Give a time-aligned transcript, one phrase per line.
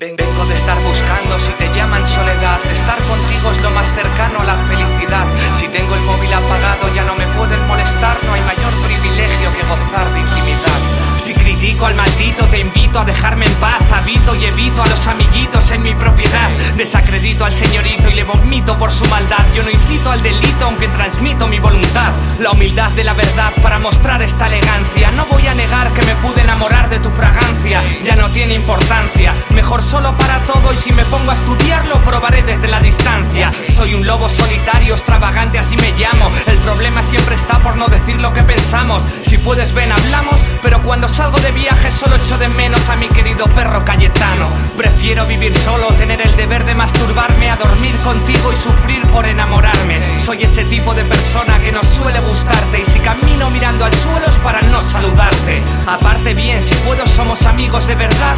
[0.00, 2.58] Vengo de estar buscando si te llaman soledad.
[2.72, 5.26] Estar contigo es lo más cercano a la felicidad.
[5.58, 8.16] Si tengo el móvil apagado ya no me pueden molestar.
[8.24, 11.02] No hay mayor privilegio que gozar de intimidad.
[11.18, 13.84] Si critico al maldito te invito a dejarme en paz.
[13.92, 16.48] Habito y evito a los amiguitos en mi propiedad.
[16.76, 19.44] Desacredito al señorito y le vomito por su maldad.
[19.54, 22.12] Yo no incito al delito aunque transmito mi voluntad.
[22.40, 25.10] La humildad de la verdad para mostrar esta elegancia.
[25.12, 27.82] No voy a negar que me pude enamorar de tu fragancia.
[28.04, 29.34] Ya no tiene importancia.
[29.72, 33.50] Mejor solo para todo y si me pongo a estudiarlo probaré desde la distancia.
[33.74, 36.30] Soy un lobo solitario, extravagante, así me llamo.
[36.46, 39.02] El problema siempre está por no decir lo que pensamos.
[39.24, 43.08] Si puedes ven, hablamos, pero cuando salgo de viaje solo echo de menos a mi
[43.08, 44.46] querido perro Cayetano.
[44.76, 50.20] Prefiero vivir solo, tener el deber de masturbarme, a dormir contigo y sufrir por enamorarme.
[50.20, 53.21] Soy ese tipo de persona que no suele gustarte y si camino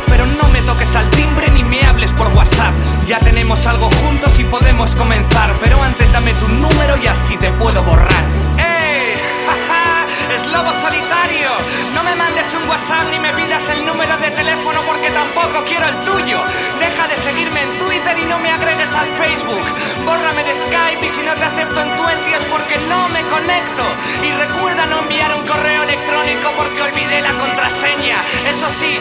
[0.06, 2.72] pero no me toques al timbre ni me hables por WhatsApp.
[3.06, 7.50] Ya tenemos algo juntos y podemos comenzar, pero antes dame tu número y así te
[7.52, 8.24] puedo borrar.
[8.58, 9.14] ¡Ey!
[10.34, 11.50] ¡Es lobo solitario!
[11.94, 15.86] No me mandes un WhatsApp ni me pidas el número de teléfono porque tampoco quiero
[15.86, 16.40] el tuyo.
[16.80, 19.64] Deja de seguirme en Twitter y no me agregues al Facebook.
[20.04, 23.84] Bórrame de Skype y si no te acepto en Twenty es porque no me conecto.
[24.22, 28.18] Y recuerda no enviar un correo electrónico porque olvidé la contraseña.
[28.48, 28.98] Eso sí,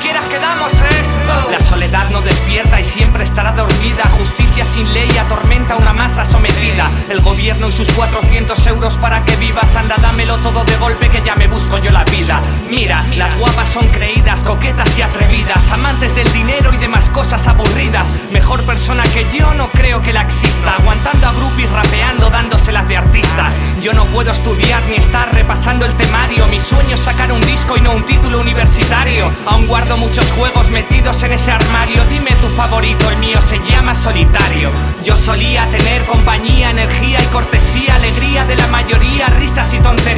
[0.00, 1.02] quieras quedamos, ¿eh?
[1.50, 4.04] La soledad no despierta y siempre estará dormida.
[4.18, 6.90] Justicia sin ley atormenta una masa sometida.
[7.10, 9.74] El gobierno y sus 400 euros para que vivas.
[9.76, 12.40] Anda, dámelo todo de golpe que ya me busco yo la vida.
[12.70, 14.21] Mira, las guapas son creídas,
[14.62, 15.72] coquetas y atrevidas.
[15.72, 18.06] Amantes del dinero y demás cosas aburridas.
[18.30, 20.76] Mejor persona que yo no creo que la exista.
[20.76, 23.54] Aguantando a groupies, rapeando, dándoselas de artistas.
[23.82, 26.46] Yo no puedo estudiar ni estar repasando el temario.
[26.46, 29.32] Mi sueño es sacar un disco y no un título universitario.
[29.46, 32.04] Aún guardo muchos juegos metidos en ese armario.
[32.04, 34.70] Dime tu favorito, el mío se llama solitario.
[35.04, 40.11] Yo solía tener compañía, energía y cortesía, alegría de la mayoría, risas y tonterías,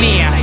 [0.00, 0.41] near